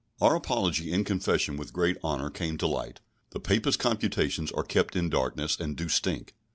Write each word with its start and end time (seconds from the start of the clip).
Our 0.19 0.33
Apology 0.35 0.91
and 0.93 1.05
Confession 1.05 1.57
with 1.57 1.73
great 1.73 1.95
honour 2.03 2.31
came 2.31 2.57
to 2.57 2.65
light; 2.65 3.01
the 3.29 3.39
Papists' 3.39 3.77
confutations 3.77 4.51
are 4.51 4.63
kept 4.63 4.95
in 4.95 5.09
darkness, 5.11 5.59
and 5.59 5.77
do 5.77 5.89
stink. 5.89 6.33